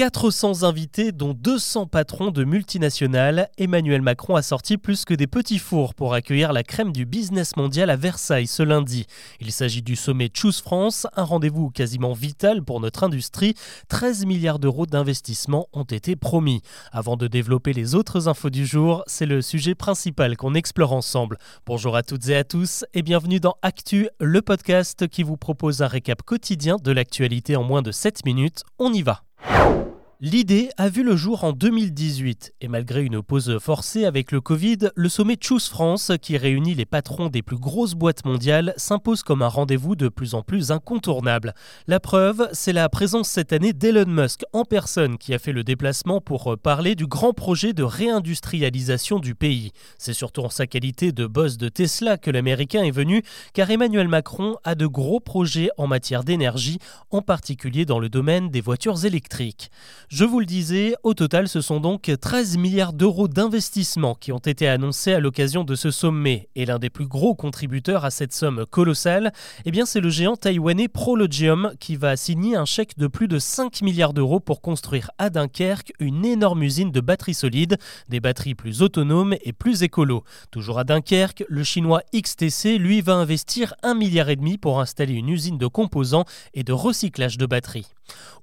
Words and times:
400 0.00 0.62
invités, 0.62 1.12
dont 1.12 1.34
200 1.34 1.84
patrons 1.84 2.30
de 2.30 2.42
multinationales, 2.44 3.50
Emmanuel 3.58 4.00
Macron 4.00 4.34
a 4.34 4.40
sorti 4.40 4.78
plus 4.78 5.04
que 5.04 5.12
des 5.12 5.26
petits 5.26 5.58
fours 5.58 5.94
pour 5.94 6.14
accueillir 6.14 6.54
la 6.54 6.62
crème 6.62 6.90
du 6.90 7.04
business 7.04 7.54
mondial 7.58 7.90
à 7.90 7.96
Versailles 7.96 8.46
ce 8.46 8.62
lundi. 8.62 9.04
Il 9.40 9.52
s'agit 9.52 9.82
du 9.82 9.96
sommet 9.96 10.30
Choose 10.32 10.62
France, 10.62 11.06
un 11.16 11.24
rendez-vous 11.24 11.68
quasiment 11.68 12.14
vital 12.14 12.62
pour 12.64 12.80
notre 12.80 13.04
industrie. 13.04 13.52
13 13.88 14.24
milliards 14.24 14.58
d'euros 14.58 14.86
d'investissement 14.86 15.68
ont 15.74 15.84
été 15.84 16.16
promis. 16.16 16.62
Avant 16.92 17.18
de 17.18 17.26
développer 17.26 17.74
les 17.74 17.94
autres 17.94 18.26
infos 18.26 18.48
du 18.48 18.64
jour, 18.64 19.02
c'est 19.06 19.26
le 19.26 19.42
sujet 19.42 19.74
principal 19.74 20.38
qu'on 20.38 20.54
explore 20.54 20.94
ensemble. 20.94 21.36
Bonjour 21.66 21.94
à 21.94 22.02
toutes 22.02 22.26
et 22.30 22.36
à 22.36 22.44
tous 22.44 22.86
et 22.94 23.02
bienvenue 23.02 23.38
dans 23.38 23.56
Actu, 23.60 24.08
le 24.18 24.40
podcast 24.40 25.08
qui 25.08 25.24
vous 25.24 25.36
propose 25.36 25.82
un 25.82 25.88
récap 25.88 26.22
quotidien 26.22 26.76
de 26.82 26.90
l'actualité 26.90 27.54
en 27.54 27.64
moins 27.64 27.82
de 27.82 27.92
7 27.92 28.24
minutes. 28.24 28.62
On 28.78 28.94
y 28.94 29.02
va. 29.02 29.24
you 29.48 29.99
L'idée 30.22 30.68
a 30.76 30.90
vu 30.90 31.02
le 31.02 31.16
jour 31.16 31.44
en 31.44 31.54
2018 31.54 32.52
et 32.60 32.68
malgré 32.68 33.02
une 33.02 33.22
pause 33.22 33.56
forcée 33.58 34.04
avec 34.04 34.32
le 34.32 34.42
Covid, 34.42 34.90
le 34.94 35.08
sommet 35.08 35.38
Choose 35.40 35.66
France, 35.66 36.12
qui 36.20 36.36
réunit 36.36 36.74
les 36.74 36.84
patrons 36.84 37.30
des 37.30 37.40
plus 37.40 37.56
grosses 37.56 37.94
boîtes 37.94 38.26
mondiales, 38.26 38.74
s'impose 38.76 39.22
comme 39.22 39.40
un 39.40 39.48
rendez-vous 39.48 39.96
de 39.96 40.10
plus 40.10 40.34
en 40.34 40.42
plus 40.42 40.72
incontournable. 40.72 41.54
La 41.86 42.00
preuve, 42.00 42.50
c'est 42.52 42.74
la 42.74 42.90
présence 42.90 43.30
cette 43.30 43.54
année 43.54 43.72
d'Elon 43.72 44.10
Musk 44.10 44.42
en 44.52 44.66
personne 44.66 45.16
qui 45.16 45.32
a 45.32 45.38
fait 45.38 45.52
le 45.52 45.64
déplacement 45.64 46.20
pour 46.20 46.58
parler 46.58 46.96
du 46.96 47.06
grand 47.06 47.32
projet 47.32 47.72
de 47.72 47.82
réindustrialisation 47.82 49.20
du 49.20 49.34
pays. 49.34 49.72
C'est 49.96 50.12
surtout 50.12 50.42
en 50.42 50.50
sa 50.50 50.66
qualité 50.66 51.12
de 51.12 51.26
boss 51.26 51.56
de 51.56 51.70
Tesla 51.70 52.18
que 52.18 52.30
l'Américain 52.30 52.84
est 52.84 52.90
venu, 52.90 53.22
car 53.54 53.70
Emmanuel 53.70 54.08
Macron 54.08 54.58
a 54.64 54.74
de 54.74 54.86
gros 54.86 55.20
projets 55.20 55.70
en 55.78 55.86
matière 55.86 56.24
d'énergie, 56.24 56.78
en 57.10 57.22
particulier 57.22 57.86
dans 57.86 57.98
le 57.98 58.10
domaine 58.10 58.50
des 58.50 58.60
voitures 58.60 59.06
électriques. 59.06 59.70
Je 60.10 60.24
vous 60.24 60.40
le 60.40 60.46
disais, 60.46 60.96
au 61.04 61.14
total, 61.14 61.46
ce 61.46 61.60
sont 61.60 61.78
donc 61.78 62.10
13 62.20 62.56
milliards 62.56 62.92
d'euros 62.92 63.28
d'investissement 63.28 64.16
qui 64.16 64.32
ont 64.32 64.38
été 64.38 64.66
annoncés 64.66 65.12
à 65.12 65.20
l'occasion 65.20 65.62
de 65.62 65.76
ce 65.76 65.92
sommet. 65.92 66.48
Et 66.56 66.66
l'un 66.66 66.80
des 66.80 66.90
plus 66.90 67.06
gros 67.06 67.36
contributeurs 67.36 68.04
à 68.04 68.10
cette 68.10 68.32
somme 68.32 68.66
colossale, 68.66 69.32
eh 69.66 69.70
bien, 69.70 69.86
c'est 69.86 70.00
le 70.00 70.10
géant 70.10 70.34
taïwanais 70.34 70.88
Prologium 70.88 71.74
qui 71.78 71.94
va 71.94 72.16
signer 72.16 72.56
un 72.56 72.64
chèque 72.64 72.98
de 72.98 73.06
plus 73.06 73.28
de 73.28 73.38
5 73.38 73.82
milliards 73.82 74.12
d'euros 74.12 74.40
pour 74.40 74.62
construire 74.62 75.12
à 75.18 75.30
Dunkerque 75.30 75.92
une 76.00 76.24
énorme 76.24 76.64
usine 76.64 76.90
de 76.90 77.00
batteries 77.00 77.34
solides, 77.34 77.78
des 78.08 78.18
batteries 78.18 78.56
plus 78.56 78.82
autonomes 78.82 79.36
et 79.44 79.52
plus 79.52 79.84
écolo. 79.84 80.24
Toujours 80.50 80.80
à 80.80 80.84
Dunkerque, 80.84 81.44
le 81.48 81.62
chinois 81.62 82.02
XTC, 82.12 82.78
lui, 82.78 83.00
va 83.00 83.14
investir 83.14 83.74
1 83.84 83.94
milliard 83.94 84.28
et 84.28 84.34
demi 84.34 84.58
pour 84.58 84.80
installer 84.80 85.14
une 85.14 85.28
usine 85.28 85.56
de 85.56 85.68
composants 85.68 86.24
et 86.52 86.64
de 86.64 86.72
recyclage 86.72 87.38
de 87.38 87.46
batteries. 87.46 87.86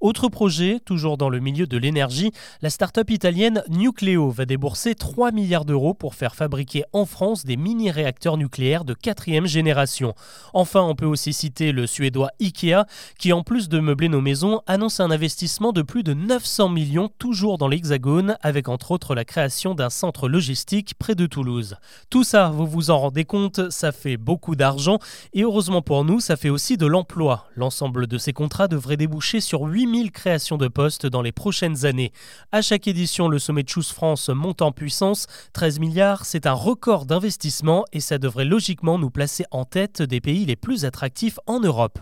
Autre 0.00 0.28
projet, 0.28 0.78
toujours 0.84 1.16
dans 1.16 1.28
le 1.28 1.40
milieu 1.40 1.66
de 1.66 1.76
l'énergie, 1.76 2.30
la 2.62 2.70
start-up 2.70 3.10
italienne 3.10 3.64
Nucleo 3.68 4.30
va 4.30 4.44
débourser 4.44 4.94
3 4.94 5.32
milliards 5.32 5.64
d'euros 5.64 5.94
pour 5.94 6.14
faire 6.14 6.36
fabriquer 6.36 6.84
en 6.92 7.04
France 7.04 7.44
des 7.44 7.56
mini-réacteurs 7.56 8.36
nucléaires 8.36 8.84
de 8.84 8.94
quatrième 8.94 9.46
génération. 9.46 10.14
Enfin, 10.54 10.82
on 10.82 10.94
peut 10.94 11.06
aussi 11.06 11.32
citer 11.32 11.72
le 11.72 11.86
suédois 11.86 12.30
IKEA, 12.40 12.86
qui 13.18 13.32
en 13.32 13.42
plus 13.42 13.68
de 13.68 13.80
meubler 13.80 14.08
nos 14.08 14.20
maisons, 14.20 14.60
annonce 14.66 15.00
un 15.00 15.10
investissement 15.10 15.72
de 15.72 15.82
plus 15.82 16.02
de 16.02 16.14
900 16.14 16.68
millions 16.68 17.10
toujours 17.18 17.58
dans 17.58 17.68
l'Hexagone, 17.68 18.36
avec 18.42 18.68
entre 18.68 18.92
autres 18.92 19.14
la 19.14 19.24
création 19.24 19.74
d'un 19.74 19.90
centre 19.90 20.28
logistique 20.28 20.94
près 20.98 21.14
de 21.14 21.26
Toulouse. 21.26 21.76
Tout 22.10 22.24
ça, 22.24 22.50
vous 22.50 22.66
vous 22.66 22.90
en 22.90 22.98
rendez 22.98 23.24
compte, 23.24 23.70
ça 23.70 23.92
fait 23.92 24.16
beaucoup 24.16 24.54
d'argent, 24.54 24.98
et 25.32 25.42
heureusement 25.42 25.82
pour 25.82 26.04
nous, 26.04 26.20
ça 26.20 26.36
fait 26.36 26.50
aussi 26.50 26.76
de 26.76 26.86
l'emploi. 26.86 27.46
L'ensemble 27.56 28.06
de 28.06 28.18
ces 28.18 28.32
contrats 28.32 28.68
devrait 28.68 28.96
déboucher 28.96 29.40
sur 29.40 29.57
8000 29.66 30.12
créations 30.12 30.56
de 30.56 30.68
postes 30.68 31.06
dans 31.06 31.22
les 31.22 31.32
prochaines 31.32 31.84
années. 31.84 32.12
À 32.52 32.62
chaque 32.62 32.86
édition, 32.86 33.28
le 33.28 33.38
sommet 33.38 33.62
de 33.62 33.68
Choose 33.68 33.90
France 33.90 34.28
monte 34.28 34.62
en 34.62 34.72
puissance. 34.72 35.26
13 35.54 35.80
milliards, 35.80 36.24
c'est 36.24 36.46
un 36.46 36.52
record 36.52 37.06
d'investissement 37.06 37.84
et 37.92 38.00
ça 38.00 38.18
devrait 38.18 38.44
logiquement 38.44 38.98
nous 38.98 39.10
placer 39.10 39.44
en 39.50 39.64
tête 39.64 40.02
des 40.02 40.20
pays 40.20 40.44
les 40.44 40.56
plus 40.56 40.84
attractifs 40.84 41.38
en 41.46 41.60
Europe. 41.60 41.98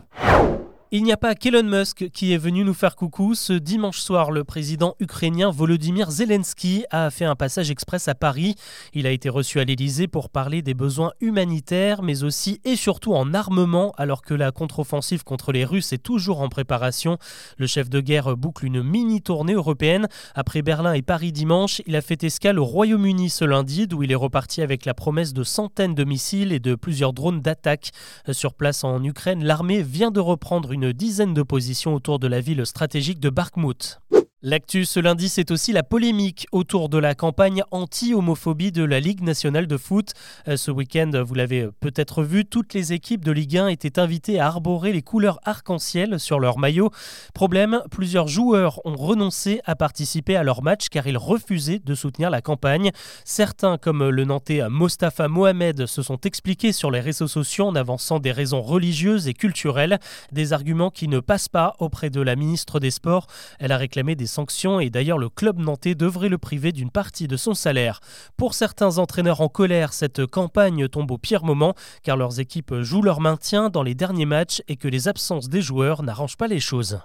Il 0.93 1.03
n'y 1.03 1.11
a 1.11 1.17
pas 1.17 1.35
qu'Elon 1.35 1.65
Musk 1.65 2.11
qui 2.13 2.33
est 2.33 2.39
venu 2.39 2.63
nous 2.63 2.73
faire 2.73 2.95
coucou. 2.95 3.35
Ce 3.35 3.53
dimanche 3.53 3.99
soir, 3.99 4.31
le 4.31 4.45
président 4.45 4.95
ukrainien 5.01 5.51
Volodymyr 5.51 6.13
Zelensky 6.13 6.85
a 6.93 7.11
fait 7.11 7.25
un 7.25 7.35
passage 7.35 7.73
express 7.73 8.07
à 8.07 8.15
Paris. 8.15 8.55
Il 8.95 9.05
a 9.09 9.11
été 9.11 9.29
reçu 9.29 9.59
à 9.59 9.65
l'Élysée 9.65 10.07
pour 10.07 10.31
parler 10.31 10.63
des 10.63 10.75
besoins 10.75 11.11
humanitaires, 11.21 12.03
mais 12.03 12.23
aussi 12.23 12.61
et 12.65 12.77
surtout 12.77 13.15
en 13.15 13.35
armement, 13.35 13.95
alors 13.97 14.23
que 14.23 14.33
la 14.33 14.53
contre-offensive 14.53 15.25
contre 15.25 15.51
les 15.51 15.65
Russes 15.65 15.93
est 15.93 15.99
toujours 15.99 16.41
en 16.41 16.49
préparation. 16.49 17.19
Le 17.59 17.67
chef 17.67 17.91
de 17.91 17.99
guerre 17.99 18.37
boucle 18.37 18.65
une 18.65 18.85
mini-tournée 18.85 19.55
européenne. 19.55 20.07
Après 20.37 20.63
Berlin 20.63 20.93
et 20.93 21.03
Paris 21.03 21.33
dimanche, 21.33 21.83
il 21.89 21.97
a 21.97 22.01
fait 22.01 22.23
escale 22.23 22.61
au 22.61 22.65
Royaume-Uni 22.65 23.29
ce 23.29 23.45
lundi, 23.45 23.89
d'où 23.89 24.05
il 24.05 24.13
est 24.13 24.15
reparti 24.15 24.63
avec 24.63 24.85
la 24.85 24.95
promesse 24.95 25.33
de 25.33 25.43
centaines 25.43 25.97
de 25.97 26.05
missiles 26.05 26.53
et 26.53 26.61
de 26.61 26.77
plusieurs 26.77 27.13
drones 27.13 27.41
d'attaque. 27.41 27.91
Sur 28.31 28.55
place 28.55 28.85
en 28.85 29.03
Ukraine, 29.03 29.43
l'armée 29.43 29.83
vient 29.83 30.13
de 30.13 30.21
reprendre 30.21 30.76
dizaine 30.93 31.35
de 31.35 31.43
positions 31.43 31.95
autour 31.95 32.19
de 32.19 32.27
la 32.27 32.41
ville 32.41 32.65
stratégique 32.67 33.21
de 33.21 33.31
Bakhmut. 33.31 34.01
L'actu 34.43 34.85
ce 34.85 35.01
lundi, 35.01 35.31
c'est 35.31 35.51
aussi 35.51 35.73
la 35.73 35.83
polémique 35.83 36.47
autour 36.53 36.91
de 36.91 36.99
la 36.99 37.15
campagne 37.15 37.63
anti-homophobie 37.71 38.71
de 38.71 38.85
la 38.85 39.01
Ligue 39.01 39.23
nationale 39.23 39.67
de 39.67 39.79
foot. 39.79 40.13
Euh, 40.47 40.59
ce 40.59 40.71
week-end, 40.71 41.11
vous 41.25 41.33
l'avez 41.33 41.69
peut-être 41.81 42.23
vu, 42.23 42.45
toutes 42.45 42.75
les 42.75 42.93
équipes 42.93 43.25
de 43.25 43.33
Ligue 43.33 43.57
1 43.57 43.69
étaient 43.69 43.99
invitées 43.99 44.39
à 44.39 44.49
arborer 44.49 44.93
les 44.93 45.01
couleurs 45.01 45.41
arc-en-ciel 45.45 46.21
sur 46.21 46.39
leur 46.39 46.59
maillot. 46.59 46.91
Problème, 47.33 47.81
plusieurs 47.91 48.29
joueurs 48.29 48.85
ont 48.85 48.95
renoncé 48.95 49.63
à 49.65 49.75
participer 49.75 50.37
à 50.37 50.43
leur 50.43 50.63
match 50.63 50.91
car 50.91 51.07
ils 51.07 51.17
refusaient 51.17 51.79
de 51.79 51.95
soutenir 51.95 52.29
la 52.29 52.43
campagne. 52.43 52.91
Certains, 53.25 53.79
comme 53.79 54.07
le 54.07 54.25
Nantais 54.27 54.69
Mostafa 54.69 55.29
Mohamed, 55.29 55.87
se 55.87 56.03
sont 56.03 56.21
expliqués 56.21 56.73
sur 56.73 56.91
les 56.91 57.01
réseaux 57.01 57.27
sociaux 57.27 57.69
en 57.69 57.75
avançant 57.75 58.19
des 58.19 58.33
raisons 58.33 58.61
religieuses 58.61 59.29
et 59.29 59.35
culturelles, 59.35 59.99
des 60.31 60.53
arguments 60.53 60.91
qui 60.91 61.09
ne 61.09 61.21
passent 61.21 61.49
pas 61.49 61.73
auprès 61.79 62.11
de 62.11 62.21
la 62.21 62.37
ministre 62.37 62.81
des 62.81 62.91
Sports. 62.91 63.29
Elle 63.59 63.73
a 63.73 63.79
réclamé 63.79 64.15
des 64.15 64.26
sanctions 64.27 64.81
et 64.81 64.91
d'ailleurs 64.91 65.19
le 65.19 65.29
club 65.29 65.59
nantais 65.59 65.95
devrait 65.95 66.29
le 66.29 66.39
priver 66.39 66.73
d'une 66.73 66.91
partie 66.91 67.29
de 67.29 67.37
son 67.37 67.55
salaire. 67.55 68.01
Pour 68.37 68.55
certains 68.55 68.99
entraîneurs 68.99 69.41
en 69.41 69.49
colère, 69.49 69.93
cette 69.93 70.27
campagne 70.27 70.89
tombe 70.89 71.11
au 71.11 71.19
pire 71.19 71.45
moment 71.45 71.75
car 72.03 72.17
leurs 72.17 72.41
équipes 72.41 72.75
jouent 72.81 73.03
leur 73.03 73.21
maintien 73.21 73.71
dans 73.71 73.83
les 73.83 73.95
derniers 73.95 74.27
matchs 74.27 74.63
et 74.69 74.77
que 74.77 74.89
les 74.89 75.09
absences 75.09 75.49
des 75.49 75.63
joueurs 75.63 76.03
n'arrangent 76.03 76.37
pas 76.37 76.49
les 76.49 76.61
choses. 76.61 76.99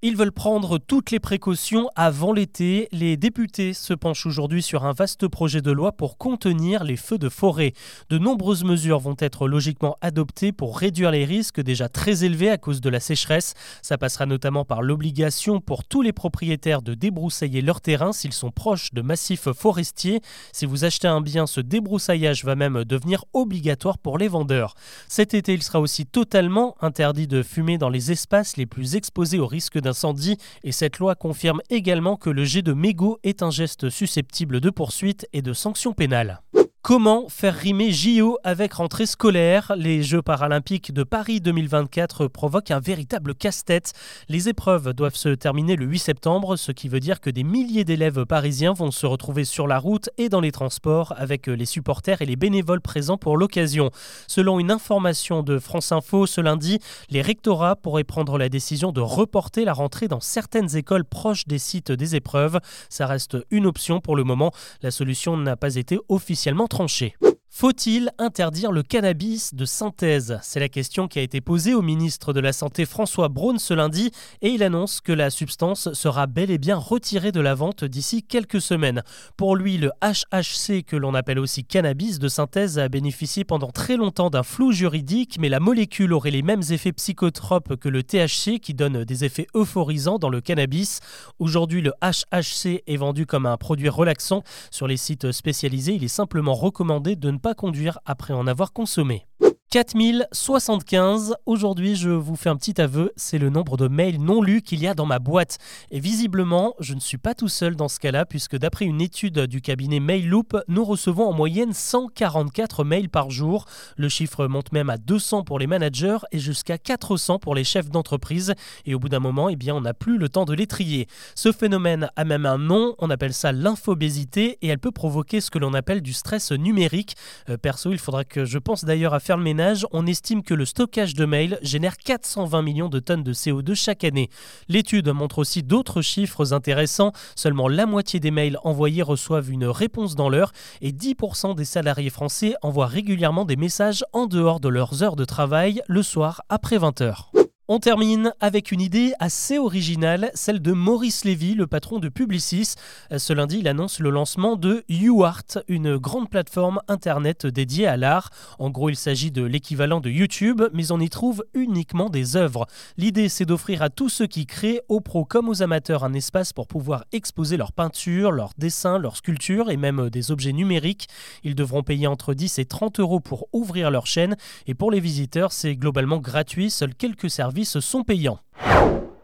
Ils 0.00 0.16
veulent 0.16 0.30
prendre 0.30 0.78
toutes 0.78 1.10
les 1.10 1.18
précautions 1.18 1.90
avant 1.96 2.32
l'été. 2.32 2.86
Les 2.92 3.16
députés 3.16 3.72
se 3.72 3.92
penchent 3.92 4.26
aujourd'hui 4.26 4.62
sur 4.62 4.84
un 4.84 4.92
vaste 4.92 5.26
projet 5.26 5.60
de 5.60 5.72
loi 5.72 5.90
pour 5.90 6.18
contenir 6.18 6.84
les 6.84 6.96
feux 6.96 7.18
de 7.18 7.28
forêt. 7.28 7.72
De 8.08 8.16
nombreuses 8.16 8.62
mesures 8.62 9.00
vont 9.00 9.16
être 9.18 9.48
logiquement 9.48 9.96
adoptées 10.00 10.52
pour 10.52 10.78
réduire 10.78 11.10
les 11.10 11.24
risques 11.24 11.60
déjà 11.60 11.88
très 11.88 12.22
élevés 12.22 12.48
à 12.48 12.58
cause 12.58 12.80
de 12.80 12.88
la 12.88 13.00
sécheresse. 13.00 13.54
Ça 13.82 13.98
passera 13.98 14.24
notamment 14.24 14.64
par 14.64 14.82
l'obligation 14.82 15.60
pour 15.60 15.82
tous 15.82 16.02
les 16.02 16.12
propriétaires 16.12 16.82
de 16.82 16.94
débroussailler 16.94 17.60
leur 17.60 17.80
terrain 17.80 18.12
s'ils 18.12 18.32
sont 18.32 18.52
proches 18.52 18.92
de 18.92 19.02
massifs 19.02 19.50
forestiers. 19.50 20.20
Si 20.52 20.64
vous 20.64 20.84
achetez 20.84 21.08
un 21.08 21.20
bien, 21.20 21.48
ce 21.48 21.60
débroussaillage 21.60 22.44
va 22.44 22.54
même 22.54 22.84
devenir 22.84 23.24
obligatoire 23.32 23.98
pour 23.98 24.16
les 24.16 24.28
vendeurs. 24.28 24.74
Cet 25.08 25.34
été, 25.34 25.54
il 25.54 25.62
sera 25.64 25.80
aussi 25.80 26.06
totalement 26.06 26.76
interdit 26.82 27.26
de 27.26 27.42
fumer 27.42 27.78
dans 27.78 27.90
les 27.90 28.12
espaces 28.12 28.56
les 28.56 28.66
plus 28.66 28.94
exposés 28.94 29.40
au 29.40 29.48
risque 29.48 29.80
incendie 29.88 30.38
et 30.62 30.72
cette 30.72 30.98
loi 30.98 31.14
confirme 31.14 31.60
également 31.70 32.16
que 32.16 32.30
le 32.30 32.44
jet 32.44 32.62
de 32.62 32.72
mégots 32.72 33.18
est 33.24 33.42
un 33.42 33.50
geste 33.50 33.90
susceptible 33.90 34.60
de 34.60 34.70
poursuite 34.70 35.26
et 35.32 35.42
de 35.42 35.52
sanctions 35.52 35.92
pénales. 35.92 36.40
Comment 36.80 37.28
faire 37.28 37.56
rimer 37.56 37.90
JO 37.90 38.38
avec 38.44 38.74
rentrée 38.74 39.04
scolaire? 39.04 39.72
Les 39.76 40.04
Jeux 40.04 40.22
paralympiques 40.22 40.94
de 40.94 41.02
Paris 41.02 41.40
2024 41.40 42.28
provoquent 42.28 42.70
un 42.70 42.78
véritable 42.78 43.34
casse-tête. 43.34 43.92
Les 44.28 44.48
épreuves 44.48 44.94
doivent 44.94 45.16
se 45.16 45.30
terminer 45.30 45.74
le 45.74 45.86
8 45.86 45.98
septembre, 45.98 46.56
ce 46.56 46.70
qui 46.70 46.88
veut 46.88 47.00
dire 47.00 47.20
que 47.20 47.30
des 47.30 47.42
milliers 47.42 47.84
d'élèves 47.84 48.24
parisiens 48.24 48.72
vont 48.72 48.92
se 48.92 49.06
retrouver 49.06 49.44
sur 49.44 49.66
la 49.66 49.78
route 49.78 50.08
et 50.18 50.28
dans 50.28 50.40
les 50.40 50.52
transports 50.52 51.12
avec 51.18 51.48
les 51.48 51.66
supporters 51.66 52.22
et 52.22 52.26
les 52.26 52.36
bénévoles 52.36 52.80
présents 52.80 53.18
pour 53.18 53.36
l'occasion. 53.36 53.90
Selon 54.28 54.60
une 54.60 54.70
information 54.70 55.42
de 55.42 55.58
France 55.58 55.90
Info 55.90 56.26
ce 56.26 56.40
lundi, 56.40 56.78
les 57.10 57.22
rectorats 57.22 57.76
pourraient 57.76 58.04
prendre 58.04 58.38
la 58.38 58.48
décision 58.48 58.92
de 58.92 59.00
reporter 59.00 59.64
la 59.64 59.72
rentrée 59.72 60.06
dans 60.06 60.20
certaines 60.20 60.76
écoles 60.76 61.04
proches 61.04 61.46
des 61.48 61.58
sites 61.58 61.90
des 61.90 62.14
épreuves. 62.14 62.60
Ça 62.88 63.06
reste 63.06 63.36
une 63.50 63.66
option 63.66 64.00
pour 64.00 64.14
le 64.14 64.22
moment. 64.22 64.52
La 64.80 64.92
solution 64.92 65.36
n'a 65.36 65.56
pas 65.56 65.74
été 65.74 65.98
officiellement 66.08 66.67
tranché. 66.68 67.14
Faut-il 67.60 68.12
interdire 68.18 68.70
le 68.70 68.84
cannabis 68.84 69.52
de 69.52 69.64
synthèse? 69.64 70.38
C'est 70.44 70.60
la 70.60 70.68
question 70.68 71.08
qui 71.08 71.18
a 71.18 71.22
été 71.22 71.40
posée 71.40 71.74
au 71.74 71.82
ministre 71.82 72.32
de 72.32 72.38
la 72.38 72.52
Santé 72.52 72.86
François 72.86 73.26
Braun 73.26 73.58
ce 73.58 73.74
lundi 73.74 74.12
et 74.42 74.50
il 74.50 74.62
annonce 74.62 75.00
que 75.00 75.10
la 75.10 75.28
substance 75.28 75.92
sera 75.92 76.28
bel 76.28 76.52
et 76.52 76.58
bien 76.58 76.76
retirée 76.76 77.32
de 77.32 77.40
la 77.40 77.56
vente 77.56 77.82
d'ici 77.82 78.22
quelques 78.22 78.60
semaines. 78.60 79.02
Pour 79.36 79.56
lui, 79.56 79.76
le 79.76 79.90
HHC, 80.00 80.84
que 80.84 80.94
l'on 80.94 81.14
appelle 81.14 81.40
aussi 81.40 81.64
cannabis 81.64 82.20
de 82.20 82.28
synthèse, 82.28 82.78
a 82.78 82.88
bénéficié 82.88 83.42
pendant 83.42 83.72
très 83.72 83.96
longtemps 83.96 84.30
d'un 84.30 84.44
flou 84.44 84.70
juridique, 84.70 85.36
mais 85.40 85.48
la 85.48 85.58
molécule 85.58 86.12
aurait 86.12 86.30
les 86.30 86.42
mêmes 86.42 86.62
effets 86.70 86.92
psychotropes 86.92 87.74
que 87.74 87.88
le 87.88 88.04
THC 88.04 88.60
qui 88.60 88.72
donne 88.72 89.02
des 89.02 89.24
effets 89.24 89.48
euphorisants 89.56 90.20
dans 90.20 90.30
le 90.30 90.40
cannabis. 90.40 91.00
Aujourd'hui, 91.40 91.82
le 91.82 91.90
HHC 92.02 92.84
est 92.86 92.96
vendu 92.96 93.26
comme 93.26 93.46
un 93.46 93.56
produit 93.56 93.88
relaxant. 93.88 94.44
Sur 94.70 94.86
les 94.86 94.96
sites 94.96 95.32
spécialisés, 95.32 95.94
il 95.94 96.04
est 96.04 96.06
simplement 96.06 96.54
recommandé 96.54 97.16
de 97.16 97.32
ne 97.32 97.38
pas 97.38 97.47
conduire 97.54 97.98
après 98.04 98.34
en 98.34 98.46
avoir 98.46 98.72
consommé. 98.72 99.26
4075. 99.70 101.34
Aujourd'hui, 101.44 101.94
je 101.94 102.08
vous 102.08 102.36
fais 102.36 102.48
un 102.48 102.56
petit 102.56 102.80
aveu, 102.80 103.12
c'est 103.16 103.36
le 103.36 103.50
nombre 103.50 103.76
de 103.76 103.86
mails 103.86 104.18
non 104.18 104.40
lus 104.40 104.62
qu'il 104.62 104.80
y 104.80 104.86
a 104.86 104.94
dans 104.94 105.04
ma 105.04 105.18
boîte. 105.18 105.58
Et 105.90 106.00
visiblement, 106.00 106.74
je 106.80 106.94
ne 106.94 107.00
suis 107.00 107.18
pas 107.18 107.34
tout 107.34 107.48
seul 107.48 107.76
dans 107.76 107.88
ce 107.88 108.00
cas-là, 108.00 108.24
puisque 108.24 108.56
d'après 108.56 108.86
une 108.86 109.02
étude 109.02 109.40
du 109.40 109.60
cabinet 109.60 110.00
Mailloop, 110.00 110.56
nous 110.68 110.84
recevons 110.86 111.28
en 111.28 111.34
moyenne 111.34 111.74
144 111.74 112.82
mails 112.82 113.10
par 113.10 113.28
jour. 113.28 113.66
Le 113.98 114.08
chiffre 114.08 114.46
monte 114.46 114.72
même 114.72 114.88
à 114.88 114.96
200 114.96 115.44
pour 115.44 115.58
les 115.58 115.66
managers 115.66 116.16
et 116.32 116.38
jusqu'à 116.38 116.78
400 116.78 117.38
pour 117.38 117.54
les 117.54 117.64
chefs 117.64 117.90
d'entreprise. 117.90 118.54
Et 118.86 118.94
au 118.94 118.98
bout 118.98 119.10
d'un 119.10 119.20
moment, 119.20 119.50
eh 119.50 119.56
bien, 119.56 119.74
on 119.74 119.82
n'a 119.82 119.92
plus 119.92 120.16
le 120.16 120.30
temps 120.30 120.46
de 120.46 120.54
les 120.54 120.66
trier. 120.66 121.08
Ce 121.34 121.52
phénomène 121.52 122.10
a 122.16 122.24
même 122.24 122.46
un 122.46 122.56
nom, 122.56 122.94
on 123.00 123.10
appelle 123.10 123.34
ça 123.34 123.52
l'infobésité, 123.52 124.56
et 124.62 124.68
elle 124.68 124.78
peut 124.78 124.92
provoquer 124.92 125.42
ce 125.42 125.50
que 125.50 125.58
l'on 125.58 125.74
appelle 125.74 126.00
du 126.00 126.14
stress 126.14 126.52
numérique. 126.52 127.16
Euh, 127.50 127.58
perso, 127.58 127.92
il 127.92 127.98
faudra 127.98 128.24
que 128.24 128.46
je 128.46 128.56
pense 128.56 128.86
d'ailleurs 128.86 129.12
à 129.12 129.20
faire 129.20 129.36
le 129.36 129.42
ménage 129.42 129.57
on 129.92 130.06
estime 130.06 130.42
que 130.42 130.54
le 130.54 130.64
stockage 130.64 131.14
de 131.14 131.24
mails 131.24 131.58
génère 131.62 131.96
420 131.96 132.62
millions 132.62 132.88
de 132.88 133.00
tonnes 133.00 133.24
de 133.24 133.32
CO2 133.32 133.74
chaque 133.74 134.04
année. 134.04 134.30
L'étude 134.68 135.08
montre 135.08 135.38
aussi 135.38 135.62
d'autres 135.62 136.00
chiffres 136.00 136.52
intéressants. 136.52 137.12
Seulement 137.34 137.68
la 137.68 137.86
moitié 137.86 138.20
des 138.20 138.30
mails 138.30 138.58
envoyés 138.62 139.02
reçoivent 139.02 139.50
une 139.50 139.64
réponse 139.64 140.14
dans 140.14 140.28
l'heure 140.28 140.52
et 140.80 140.92
10% 140.92 141.56
des 141.56 141.64
salariés 141.64 142.10
français 142.10 142.54
envoient 142.62 142.86
régulièrement 142.86 143.44
des 143.44 143.56
messages 143.56 144.04
en 144.12 144.26
dehors 144.26 144.60
de 144.60 144.68
leurs 144.68 145.02
heures 145.02 145.16
de 145.16 145.24
travail 145.24 145.82
le 145.88 146.02
soir 146.02 146.42
après 146.48 146.78
20h. 146.78 147.47
On 147.70 147.80
termine 147.80 148.32
avec 148.40 148.72
une 148.72 148.80
idée 148.80 149.12
assez 149.18 149.58
originale, 149.58 150.30
celle 150.32 150.62
de 150.62 150.72
Maurice 150.72 151.26
Lévy, 151.26 151.54
le 151.54 151.66
patron 151.66 151.98
de 151.98 152.08
Publicis. 152.08 152.76
Ce 153.14 153.34
lundi, 153.34 153.58
il 153.58 153.68
annonce 153.68 154.00
le 154.00 154.08
lancement 154.08 154.56
de 154.56 154.84
UArt, 154.88 155.58
une 155.68 155.98
grande 155.98 156.30
plateforme 156.30 156.80
internet 156.88 157.44
dédiée 157.44 157.86
à 157.86 157.98
l'art. 157.98 158.30
En 158.58 158.70
gros, 158.70 158.88
il 158.88 158.96
s'agit 158.96 159.30
de 159.30 159.42
l'équivalent 159.42 160.00
de 160.00 160.08
YouTube, 160.08 160.62
mais 160.72 160.92
on 160.92 160.98
y 160.98 161.10
trouve 161.10 161.44
uniquement 161.52 162.08
des 162.08 162.36
œuvres. 162.36 162.66
L'idée, 162.96 163.28
c'est 163.28 163.44
d'offrir 163.44 163.82
à 163.82 163.90
tous 163.90 164.08
ceux 164.08 164.26
qui 164.26 164.46
créent, 164.46 164.80
aux 164.88 165.02
pros 165.02 165.26
comme 165.26 165.50
aux 165.50 165.60
amateurs, 165.60 166.04
un 166.04 166.14
espace 166.14 166.54
pour 166.54 166.68
pouvoir 166.68 167.04
exposer 167.12 167.58
leurs 167.58 167.72
peintures, 167.72 168.32
leurs 168.32 168.54
dessins, 168.56 168.96
leurs 168.96 169.18
sculptures 169.18 169.70
et 169.70 169.76
même 169.76 170.08
des 170.08 170.30
objets 170.30 170.54
numériques. 170.54 171.06
Ils 171.44 171.54
devront 171.54 171.82
payer 171.82 172.06
entre 172.06 172.32
10 172.32 172.60
et 172.60 172.64
30 172.64 172.98
euros 172.98 173.20
pour 173.20 173.46
ouvrir 173.52 173.90
leur 173.90 174.06
chaîne. 174.06 174.38
Et 174.66 174.72
pour 174.72 174.90
les 174.90 175.00
visiteurs, 175.00 175.52
c'est 175.52 175.76
globalement 175.76 176.16
gratuit. 176.16 176.70
Seuls 176.70 176.94
quelques 176.94 177.28
services 177.64 177.80
sont 177.80 178.04
payants. 178.04 178.38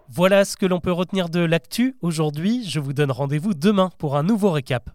Voilà 0.09 0.45
ce 0.45 0.57
que 0.57 0.67
l'on 0.67 0.81
peut 0.81 0.93
retenir 0.93 1.29
de 1.29 1.41
l'actu 1.41 1.97
aujourd'hui. 2.01 2.65
Je 2.69 2.81
vous 2.81 2.93
donne 2.93 3.11
rendez-vous 3.11 3.55
demain 3.55 3.91
pour 3.99 4.17
un 4.17 4.23
nouveau 4.23 4.51
récap. 4.51 4.91